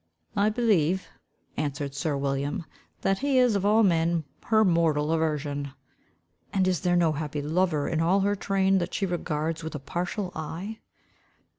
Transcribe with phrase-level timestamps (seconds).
[0.35, 1.07] "I believe,"
[1.57, 2.65] answered sir William,
[3.01, 5.73] "that he is of all men her mortal aversion."
[6.51, 9.79] "And is there no happy lover in all her train, that she regards with a
[9.79, 10.79] partial eye?"